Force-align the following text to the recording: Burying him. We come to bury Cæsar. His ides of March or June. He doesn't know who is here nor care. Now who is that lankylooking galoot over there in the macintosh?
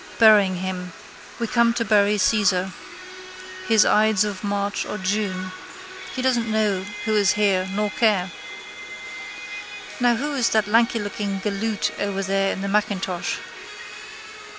Burying 0.17 0.55
him. 0.55 0.93
We 1.37 1.45
come 1.45 1.75
to 1.75 1.85
bury 1.85 2.15
Cæsar. 2.17 2.71
His 3.67 3.85
ides 3.85 4.23
of 4.23 4.43
March 4.43 4.83
or 4.83 4.97
June. 4.97 5.51
He 6.15 6.23
doesn't 6.23 6.49
know 6.51 6.85
who 7.05 7.15
is 7.15 7.33
here 7.33 7.67
nor 7.71 7.91
care. 7.91 8.31
Now 9.99 10.15
who 10.15 10.33
is 10.33 10.49
that 10.53 10.65
lankylooking 10.65 11.43
galoot 11.43 11.91
over 11.99 12.23
there 12.23 12.51
in 12.51 12.61
the 12.63 12.67
macintosh? 12.67 13.37